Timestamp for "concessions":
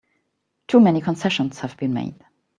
0.99-1.59